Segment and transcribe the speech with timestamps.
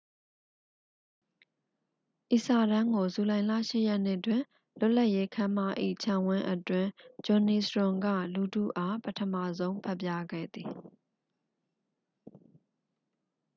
[2.35, 4.41] ဤစာတမ်းကို ဇူလိုင်လ 8 ရက်နေ့တွင်
[4.79, 5.59] လွတ်လပ်ရေးခန်းမ၏
[6.03, 6.89] ခြံဝင်းအတွင်း
[7.25, 10.69] ဂျွန်နီစ်ရွန် က လူထုအား ပထမဆုံး ဖတ်ပြခဲ့သည်